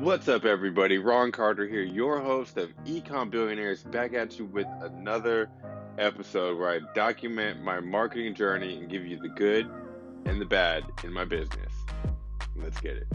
[0.00, 0.96] What's up, everybody?
[0.96, 5.50] Ron Carter here, your host of Ecom Billionaires, back at you with another
[5.98, 9.70] episode where I document my marketing journey and give you the good
[10.24, 11.74] and the bad in my business.
[12.56, 13.08] Let's get it.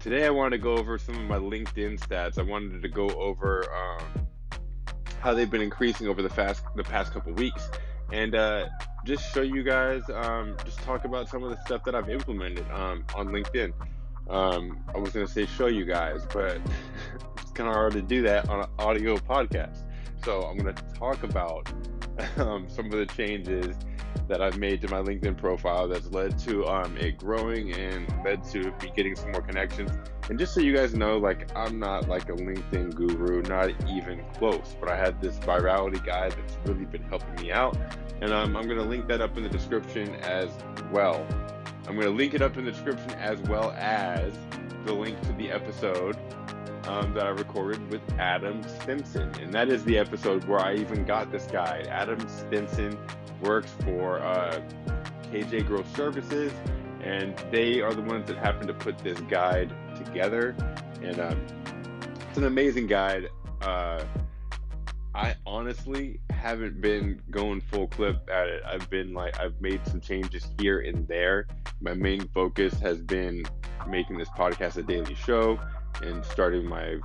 [0.00, 2.40] Today, I wanted to go over some of my LinkedIn stats.
[2.40, 4.26] I wanted to go over um,
[5.20, 7.70] how they've been increasing over the fast the past couple weeks,
[8.10, 8.66] and uh,
[9.04, 12.68] just show you guys, um, just talk about some of the stuff that I've implemented
[12.70, 13.72] um, on LinkedIn.
[14.28, 16.58] Um, I was gonna say show you guys, but
[17.40, 19.82] it's kind of hard to do that on an audio podcast.
[20.24, 21.70] So I'm gonna talk about
[22.38, 23.76] um, some of the changes
[24.28, 28.42] that I've made to my LinkedIn profile that's led to um, it growing and led
[28.52, 29.90] to me getting some more connections.
[30.30, 34.24] And just so you guys know, like I'm not like a LinkedIn guru, not even
[34.38, 37.76] close, but I had this virality guy that's really been helping me out.
[38.20, 40.50] And um, I'm going to link that up in the description as
[40.92, 41.26] well.
[41.86, 44.32] I'm going to link it up in the description as well as
[44.84, 46.16] the link to the episode
[46.86, 49.30] um, that I recorded with Adam Stinson.
[49.40, 51.86] And that is the episode where I even got this guide.
[51.88, 52.98] Adam Stinson
[53.42, 54.60] works for uh,
[55.32, 56.52] KJ Growth Services,
[57.02, 60.54] and they are the ones that happen to put this guide together.
[61.02, 61.46] And um,
[62.28, 63.30] it's an amazing guide.
[63.60, 64.04] Uh,
[65.14, 68.62] I honestly haven't been going full clip at it.
[68.66, 71.46] I've been like, I've made some changes here and there.
[71.80, 73.44] My main focus has been
[73.88, 75.58] making this podcast a daily show
[76.02, 76.98] and starting my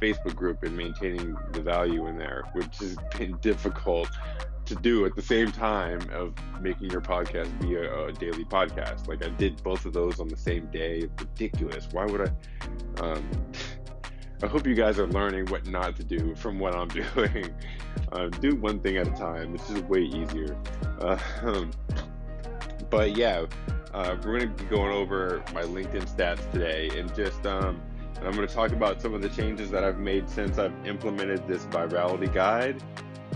[0.00, 4.08] Facebook group and maintaining the value in there, which has been difficult
[4.64, 9.08] to do at the same time of making your podcast be a, a, daily podcast.
[9.08, 11.08] Like I did both of those on the same day.
[11.18, 11.88] Ridiculous.
[11.90, 13.02] Why would I?
[13.02, 13.28] Um,
[14.42, 17.54] I hope you guys are learning what not to do from what I'm doing.
[18.10, 19.52] Uh, do one thing at a time.
[19.52, 20.56] This is way easier.
[21.00, 21.18] Uh,
[22.90, 23.46] but yeah,
[23.94, 27.80] uh, we're going to be going over my LinkedIn stats today and just um,
[28.22, 30.74] and I'm going to talk about some of the changes that I've made since I've
[30.86, 32.80] implemented this virality guide.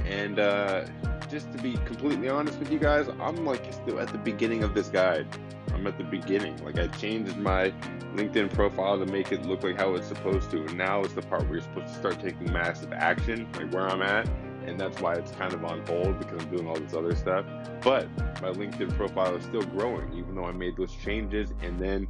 [0.04, 0.86] And uh,
[1.28, 4.74] just to be completely honest with you guys, I'm like still at the beginning of
[4.74, 5.26] this guide.
[5.72, 6.62] I'm at the beginning.
[6.64, 7.70] Like I changed my
[8.14, 10.62] LinkedIn profile to make it look like how it's supposed to.
[10.62, 13.88] And now is the part where you're supposed to start taking massive action, like where
[13.88, 14.28] I'm at.
[14.66, 17.44] And that's why it's kind of on hold because I'm doing all this other stuff.
[17.82, 18.08] But
[18.42, 22.08] my LinkedIn profile is still growing, even though I made those changes and then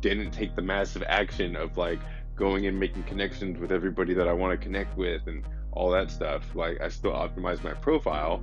[0.00, 1.98] didn't take the massive action of like
[2.36, 5.44] going and making connections with everybody that I want to connect with and
[5.78, 6.54] all that stuff.
[6.56, 8.42] Like I still optimize my profile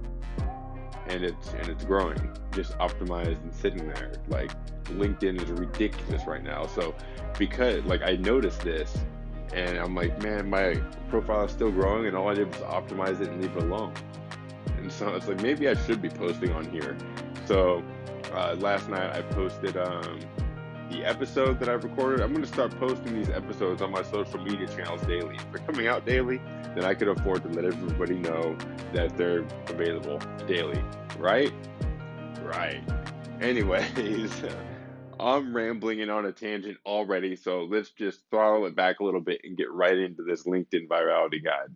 [1.07, 2.17] and it's and it's growing,
[2.53, 4.13] just optimized and sitting there.
[4.29, 4.51] Like
[4.85, 6.65] LinkedIn is ridiculous right now.
[6.65, 6.95] So
[7.37, 8.97] because like I noticed this
[9.53, 10.75] and I'm like, man, my
[11.09, 13.93] profile is still growing and all I did was optimize it and leave it alone.
[14.77, 16.95] And so it's like maybe I should be posting on here.
[17.45, 17.83] So
[18.33, 20.19] uh, last night I posted um,
[20.89, 22.21] the episode that I've recorded.
[22.21, 25.35] I'm going to start posting these episodes on my social media channels daily.
[25.35, 26.39] If they're coming out daily,
[26.75, 28.55] then I could afford to let everybody know
[28.93, 30.81] that they're available daily,
[31.17, 31.51] right?
[32.41, 32.83] Right.
[33.41, 34.31] Anyways,
[35.19, 39.21] I'm rambling and on a tangent already, so let's just throttle it back a little
[39.21, 41.75] bit and get right into this LinkedIn virality guide.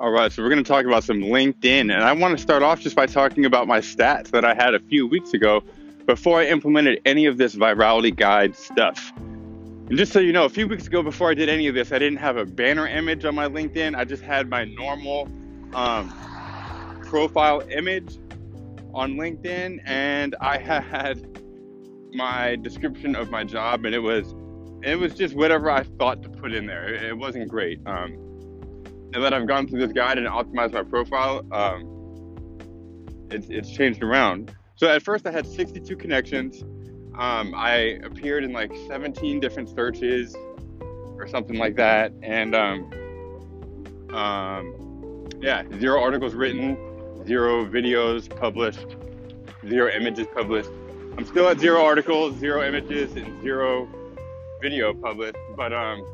[0.00, 2.64] All right, so we're going to talk about some LinkedIn, and I want to start
[2.64, 5.62] off just by talking about my stats that I had a few weeks ago
[6.04, 9.12] before I implemented any of this virality guide stuff.
[9.16, 11.92] And just so you know, a few weeks ago before I did any of this,
[11.92, 13.96] I didn't have a banner image on my LinkedIn.
[13.96, 15.28] I just had my normal
[15.74, 16.12] um,
[17.06, 18.18] profile image
[18.92, 21.38] on LinkedIn, and I had
[22.12, 24.34] my description of my job, and it was
[24.82, 26.92] it was just whatever I thought to put in there.
[26.92, 27.78] It wasn't great.
[27.86, 28.23] Um,
[29.14, 32.58] now that I've gone through this guide and optimized my profile, um,
[33.30, 34.52] it's, it's changed around.
[34.74, 36.62] So at first I had 62 connections.
[37.16, 40.34] Um, I appeared in like 17 different searches
[41.16, 42.12] or something like that.
[42.24, 46.76] And um, um, yeah, zero articles written,
[47.24, 48.96] zero videos published,
[49.68, 50.70] zero images published.
[51.16, 53.88] I'm still at zero articles, zero images, and zero
[54.60, 55.36] video published.
[55.56, 56.04] But um,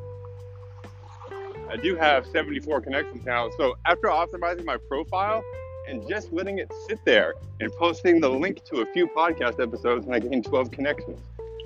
[1.70, 3.48] I do have 74 connections now.
[3.56, 5.44] So after optimizing my profile
[5.88, 10.04] and just letting it sit there and posting the link to a few podcast episodes,
[10.04, 11.20] and I gained 12 connections.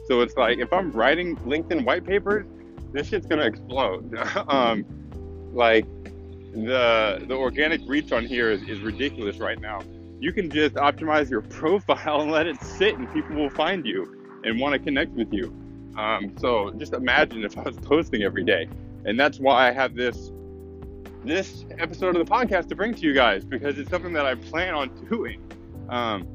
[0.06, 2.44] So it's like if I'm writing LinkedIn white papers,
[2.92, 4.14] this shit's gonna explode.
[4.48, 4.84] um,
[5.54, 5.86] like
[6.52, 9.80] the the organic reach on here is, is ridiculous right now.
[10.20, 14.42] You can just optimize your profile and let it sit, and people will find you
[14.44, 15.46] and want to connect with you.
[15.96, 18.68] Um, so just imagine if I was posting every day
[19.04, 20.30] and that's why I have this
[21.24, 24.34] this episode of the podcast to bring to you guys because it's something that I
[24.34, 25.40] plan on doing.
[25.88, 26.28] Um,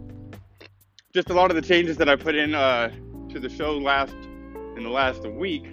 [1.14, 2.90] just a lot of the changes that I put in uh,
[3.30, 4.14] to the show last
[4.76, 5.72] in the last week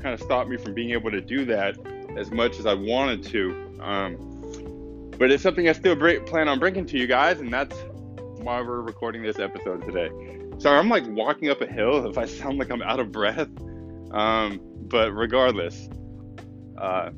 [0.00, 1.78] kind of stopped me from being able to do that
[2.16, 3.80] as much as I wanted to.
[3.80, 7.76] Um, but it's something I still plan on bringing to you guys, and that's
[8.38, 10.10] why we're recording this episode today.
[10.58, 13.48] Sorry, I'm like walking up a hill if I sound like I'm out of breath.
[14.10, 15.88] Um, but regardless,
[16.84, 17.10] uh,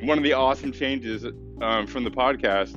[0.00, 1.24] one of the awesome changes
[1.60, 2.76] um, from the podcast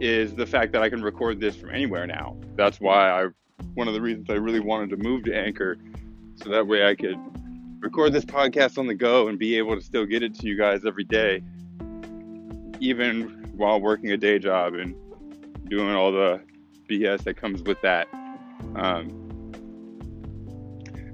[0.00, 2.36] is the fact that I can record this from anywhere now.
[2.56, 3.28] That's why I,
[3.74, 5.78] one of the reasons I really wanted to move to Anchor,
[6.42, 7.16] so that way I could
[7.78, 10.56] record this podcast on the go and be able to still get it to you
[10.56, 11.42] guys every day,
[12.80, 14.96] even while working a day job and
[15.70, 16.40] doing all the
[16.90, 18.08] BS that comes with that.
[18.74, 19.22] Um,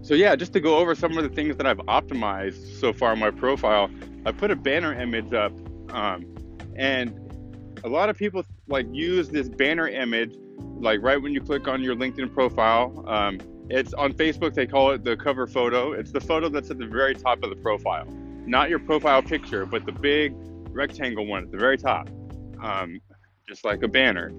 [0.01, 3.13] so yeah, just to go over some of the things that I've optimized so far
[3.13, 3.91] on my profile,
[4.27, 5.53] I put a banner image up,
[5.91, 6.27] um,
[6.77, 7.15] and
[7.85, 10.35] a lot of people like use this banner image,
[10.81, 13.05] like right when you click on your LinkedIn profile.
[13.07, 13.39] Um,
[13.71, 14.55] it's on Facebook.
[14.55, 15.93] They call it the cover photo.
[15.93, 18.07] It's the photo that's at the very top of the profile,
[18.47, 20.35] not your profile picture, but the big
[20.71, 22.09] rectangle one at the very top,
[22.63, 23.01] um,
[23.49, 24.33] just like a banner.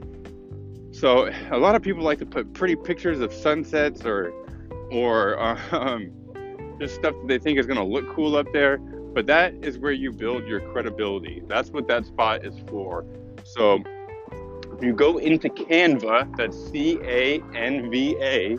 [0.92, 4.34] So a lot of people like to put pretty pictures of sunsets or
[4.92, 5.40] or
[5.72, 6.12] um,
[6.80, 8.80] just stuff that they think is going to look cool up there.
[9.14, 11.42] But that is where you build your credibility.
[11.48, 13.06] That's what that spot is for.
[13.44, 13.84] So
[14.78, 18.58] if you go into Canva, that's C A N V A.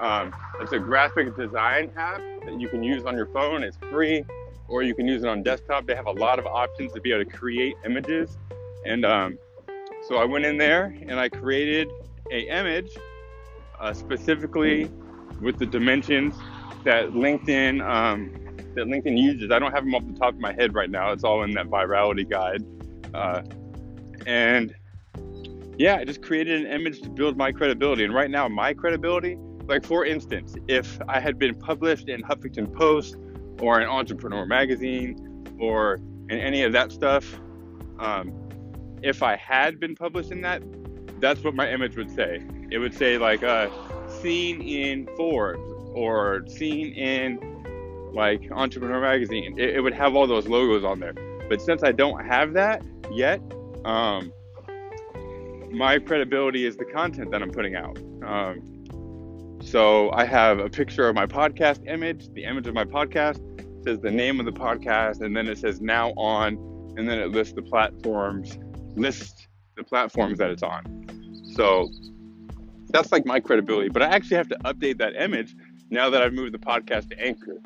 [0.00, 3.62] Um, it's a graphic design app that you can use on your phone.
[3.62, 4.24] It's free,
[4.66, 5.86] or you can use it on desktop.
[5.86, 8.38] They have a lot of options to be able to create images.
[8.84, 9.38] And um,
[10.08, 11.88] so I went in there and I created
[12.32, 12.96] a image
[13.78, 14.90] uh, specifically
[15.40, 16.34] with the dimensions
[16.84, 18.34] that LinkedIn um,
[18.74, 19.50] that LinkedIn uses.
[19.50, 21.12] I don't have them off the top of my head right now.
[21.12, 22.64] It's all in that virality guide.
[23.14, 23.42] Uh,
[24.26, 24.74] and
[25.78, 28.04] yeah, I just created an image to build my credibility.
[28.04, 29.36] And right now, my credibility,
[29.66, 33.16] like for instance, if I had been published in Huffington Post
[33.60, 35.94] or an Entrepreneur Magazine or
[36.28, 37.40] in any of that stuff,
[37.98, 38.32] um,
[39.02, 40.62] if I had been published in that,
[41.20, 42.42] that's what my image would say.
[42.70, 43.68] It would say like uh,
[44.20, 45.60] seen in Forbes
[45.94, 47.38] or seen in
[48.12, 49.58] like Entrepreneur Magazine.
[49.58, 51.14] It, it, would have all those logos on there.
[51.48, 53.40] But since I don't have that yet,
[53.84, 54.32] um,
[55.70, 57.98] my credibility is the content that I'm putting out.
[58.24, 62.28] Um, so I have a picture of my podcast image.
[62.34, 63.40] The image of my podcast
[63.84, 66.54] says the name of the podcast, and then it says now on,
[66.96, 68.58] and then it lists the platforms
[68.96, 71.06] lists the platforms that it's on.
[71.54, 71.88] So
[72.90, 73.88] that's like my credibility.
[73.88, 75.54] But I actually have to update that image
[75.90, 77.58] now that I've moved the podcast to Anchor.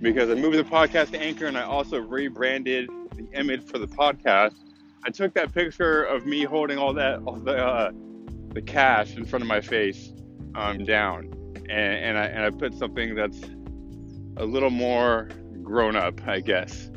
[0.00, 3.86] Because I moved the podcast to Anchor and I also rebranded the image for the
[3.86, 4.54] podcast.
[5.04, 7.92] I took that picture of me holding all that, all the, uh,
[8.48, 10.12] the cash in front of my face
[10.54, 11.32] um, down.
[11.56, 13.40] And, and, I, and I put something that's
[14.36, 15.28] a little more
[15.62, 16.90] grown up, I guess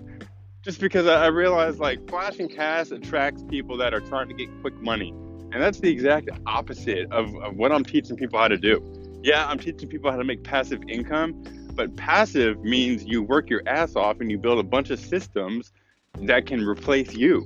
[0.68, 4.76] just because I, realized like flashing cash attracts people that are trying to get quick
[4.82, 5.12] money.
[5.54, 8.84] And that's the exact opposite of, of what I'm teaching people how to do.
[9.24, 11.42] Yeah, I'm teaching people how to make passive income,
[11.78, 15.72] but passive means you work your ass off and you build a bunch of systems
[16.24, 17.44] that can replace you.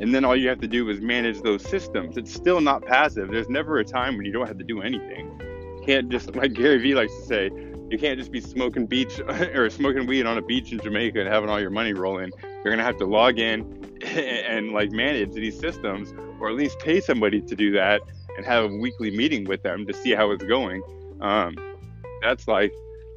[0.00, 2.16] And then all you have to do is manage those systems.
[2.16, 3.30] It's still not passive.
[3.30, 5.38] There's never a time when you don't have to do anything.
[5.38, 7.50] You can't just, like Gary Vee likes to say,
[7.90, 9.20] you can't just be smoking beach
[9.54, 12.32] or smoking weed on a beach in Jamaica and having all your money rolling.
[12.42, 13.60] You're gonna have to log in
[14.00, 18.00] and, and like manage these systems, or at least pay somebody to do that
[18.38, 20.82] and have a weekly meeting with them to see how it's going.
[21.20, 21.54] Um,
[22.22, 22.72] that's like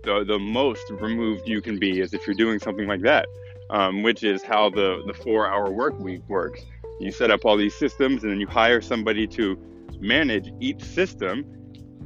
[0.05, 3.27] the the most removed you can be is if you're doing something like that,
[3.69, 6.61] um, which is how the the four hour work week works.
[6.99, 9.57] You set up all these systems and then you hire somebody to
[9.99, 11.45] manage each system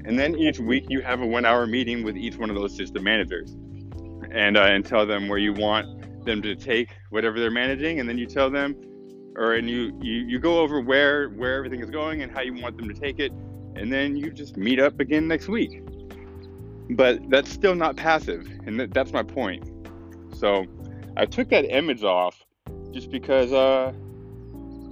[0.06, 2.76] and then each week you have a one hour meeting with each one of those
[2.76, 3.56] system managers
[4.32, 8.00] and, uh, and tell them where you want them to take whatever they're managing.
[8.00, 8.76] And then you tell them,
[9.36, 12.54] or and you, you, you go over where, where everything is going and how you
[12.54, 13.32] want them to take it.
[13.76, 15.84] And then you just meet up again next week.
[16.90, 18.48] But that's still not passive.
[18.66, 19.64] And th- that's my point.
[20.36, 20.66] So
[21.18, 22.44] I took that image off
[22.92, 23.94] just because uh,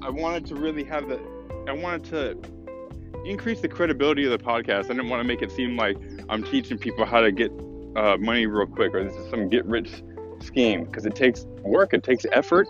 [0.01, 1.19] I wanted to really have the,
[1.67, 4.85] I wanted to increase the credibility of the podcast.
[4.85, 5.97] I didn't want to make it seem like
[6.29, 7.51] I'm teaching people how to get
[7.95, 10.03] uh, money real quick or this is some get rich
[10.39, 12.67] scheme because it takes work, it takes effort,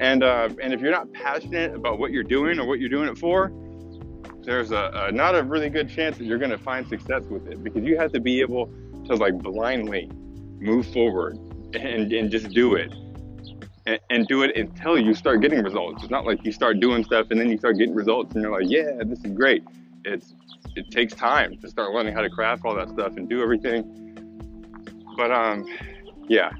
[0.00, 3.08] and uh, and if you're not passionate about what you're doing or what you're doing
[3.08, 3.52] it for,
[4.48, 7.46] there's a, a not a really good chance that you're going to find success with
[7.48, 8.72] it because you have to be able
[9.06, 10.10] to like blindly
[10.58, 11.36] move forward
[11.74, 12.92] and, and just do it
[13.86, 16.02] and, and, do it until you start getting results.
[16.02, 18.50] It's not like you start doing stuff and then you start getting results and you're
[18.50, 19.62] like, yeah, this is great.
[20.04, 20.34] It's
[20.76, 23.84] it takes time to start learning how to craft all that stuff and do everything.
[25.16, 25.66] But um,
[26.26, 26.52] yeah,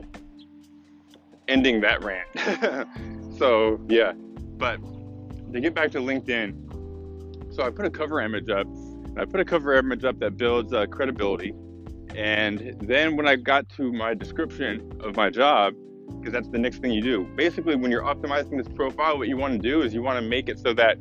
[1.46, 2.88] ending that rant.
[3.38, 4.12] so yeah,
[4.58, 4.78] but
[5.52, 6.67] to get back to LinkedIn,
[7.58, 8.68] so I put a cover image up.
[9.16, 11.52] I put a cover image up that builds uh, credibility.
[12.14, 15.74] And then when I got to my description of my job,
[16.06, 17.24] because that's the next thing you do.
[17.34, 20.28] Basically, when you're optimizing this profile, what you want to do is you want to
[20.28, 20.98] make it so that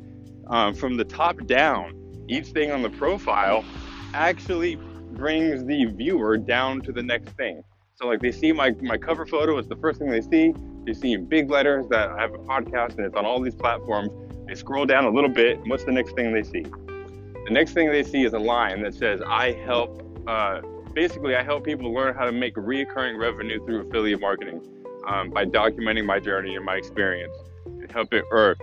[0.48, 1.94] um, from the top down,
[2.28, 3.64] each thing on the profile
[4.12, 4.74] actually
[5.12, 7.62] brings the viewer down to the next thing.
[7.94, 10.52] So like they see my, my cover photo, it's the first thing they see.
[10.84, 13.54] They see in big letters that I have a podcast and it's on all these
[13.54, 14.10] platforms.
[14.48, 16.62] They scroll down a little bit, what's the next thing they see?
[16.62, 20.62] The next thing they see is a line that says, I help, uh,
[20.94, 24.62] basically, I help people learn how to make reoccurring revenue through affiliate marketing
[25.06, 27.36] um, by documenting my journey and my experience
[27.66, 28.56] and help it, or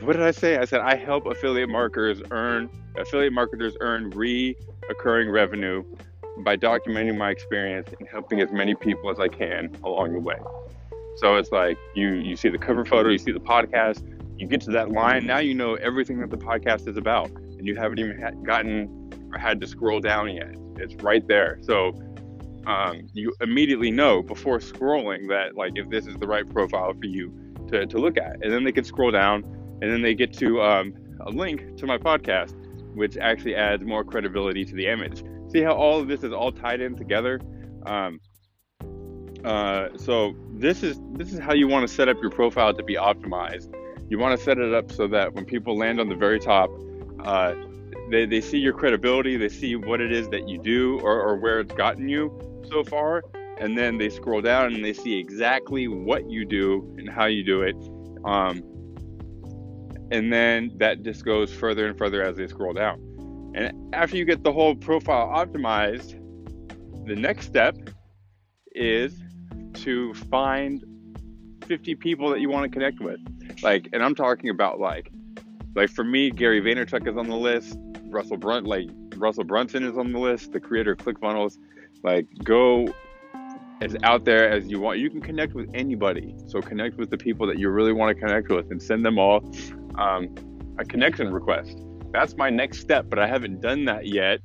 [0.00, 0.58] what did I say?
[0.58, 5.82] I said I help affiliate marketers earn affiliate marketers earn reoccurring revenue
[6.44, 10.36] by documenting my experience and helping as many people as I can along the way.
[11.16, 14.02] So it's like you you see the cover photo, you see the podcast,
[14.38, 17.66] you get to that line, now you know everything that the podcast is about, and
[17.66, 20.54] you haven't even gotten or had to scroll down yet.
[20.76, 21.58] It's right there.
[21.62, 21.92] So
[22.66, 27.06] um, you immediately know before scrolling that like if this is the right profile for
[27.06, 27.32] you
[27.68, 29.42] to, to look at, and then they can scroll down
[29.80, 32.54] and then they get to um, a link to my podcast,
[32.94, 35.22] which actually adds more credibility to the image.
[35.50, 37.40] See how all of this is all tied in together.
[37.86, 38.20] Um,
[39.44, 42.82] uh, so this is this is how you want to set up your profile to
[42.82, 43.72] be optimized.
[44.08, 46.70] You want to set it up so that when people land on the very top,
[47.24, 47.54] uh,
[48.10, 51.36] they, they see your credibility, they see what it is that you do or, or
[51.36, 52.32] where it's gotten you
[52.70, 53.22] so far,
[53.58, 57.44] and then they scroll down and they see exactly what you do and how you
[57.44, 57.76] do it.
[58.24, 58.62] Um,
[60.10, 63.52] and then that just goes further and further as they scroll down.
[63.54, 66.12] And after you get the whole profile optimized,
[67.06, 67.76] the next step
[68.74, 69.20] is
[69.74, 70.84] to find
[71.66, 73.18] 50 people that you want to connect with.
[73.62, 75.10] Like, and I'm talking about like,
[75.74, 77.78] like for me, Gary Vaynerchuk is on the list.
[78.10, 80.52] Russell Brunt, like Russell Brunson is on the list.
[80.52, 81.58] The creator of ClickFunnels.
[82.02, 82.86] Like, go
[83.80, 84.98] as out there as you want.
[84.98, 86.34] You can connect with anybody.
[86.46, 89.18] So connect with the people that you really want to connect with, and send them
[89.18, 89.44] all
[89.96, 90.34] um,
[90.78, 91.78] a connection request.
[92.12, 94.40] That's my next step, but I haven't done that yet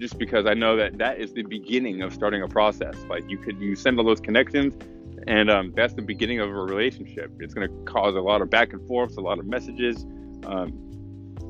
[0.00, 2.96] just because I know that that is the beginning of starting a process.
[3.08, 4.74] Like you could you send all those connections,
[5.26, 7.30] and um, that's the beginning of a relationship.
[7.40, 10.04] It's going to cause a lot of back and forth, a lot of messages,
[10.46, 10.84] um,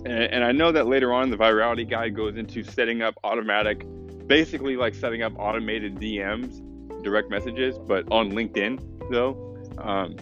[0.05, 3.87] and, and, I know that later on the virality guide goes into setting up automatic,
[4.27, 6.61] basically like setting up automated DMs,
[7.03, 9.57] direct messages, but on LinkedIn though.
[9.79, 10.17] Um,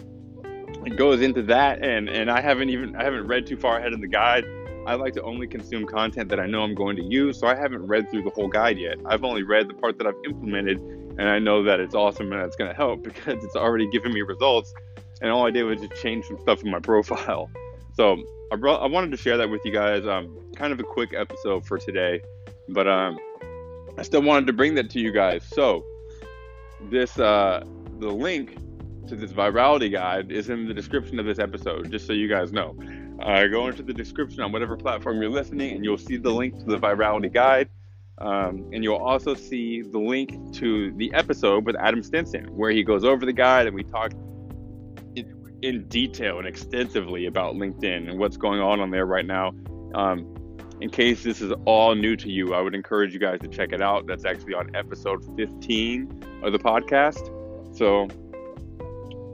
[0.85, 3.93] it goes into that and and I haven't even I haven't read too far ahead
[3.93, 4.45] in the guide.
[4.85, 7.55] I like to only consume content that I know I'm going to use, so I
[7.55, 8.97] haven't read through the whole guide yet.
[9.05, 10.81] I've only read the part that I've implemented
[11.17, 14.13] and I know that it's awesome and it's going to help because it's already given
[14.13, 14.73] me results
[15.21, 17.49] and all I did was just change some stuff in my profile.
[17.95, 18.17] So,
[18.51, 20.07] I, brought, I wanted to share that with you guys.
[20.07, 22.23] Um, kind of a quick episode for today,
[22.69, 23.19] but um,
[23.99, 25.45] I still wanted to bring that to you guys.
[25.45, 25.85] So,
[26.89, 27.63] this uh,
[27.99, 28.57] the link
[29.07, 32.51] to this virality guide is in the description of this episode, just so you guys
[32.51, 32.75] know.
[33.21, 36.57] Uh, go into the description on whatever platform you're listening, and you'll see the link
[36.57, 37.69] to the virality guide.
[38.19, 42.83] Um, and you'll also see the link to the episode with Adam Stinson, where he
[42.83, 44.11] goes over the guide and we talk
[45.15, 49.53] in, in detail and extensively about LinkedIn and what's going on on there right now.
[49.95, 50.35] Um,
[50.79, 53.71] in case this is all new to you, I would encourage you guys to check
[53.71, 54.05] it out.
[54.05, 57.29] That's actually on episode 15 of the podcast.
[57.75, 58.07] So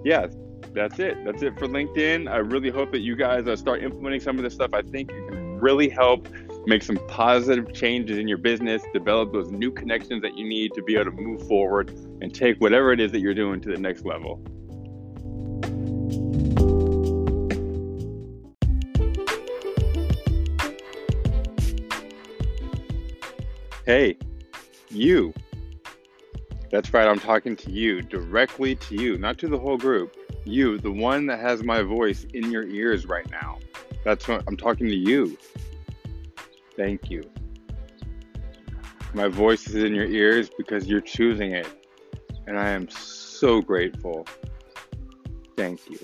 [0.03, 0.27] yeah,
[0.74, 1.24] that's it.
[1.25, 2.31] That's it for LinkedIn.
[2.31, 4.74] I really hope that you guys uh, start implementing some of this stuff.
[4.74, 6.27] I think it can really help
[6.66, 10.82] make some positive changes in your business, develop those new connections that you need to
[10.84, 11.89] be able to move forward
[12.22, 14.42] and take whatever it is that you're doing to the next level.
[23.86, 24.18] Hey,
[24.89, 25.34] you.
[26.72, 30.16] That's right, I'm talking to you, directly to you, not to the whole group.
[30.46, 33.58] You, the one that has my voice in your ears right now.
[34.04, 35.36] That's what I'm talking to you.
[36.79, 37.29] Thank you.
[39.13, 41.67] My voice is in your ears because you're choosing it.
[42.48, 44.25] And I am so grateful.
[45.57, 46.00] Thank you.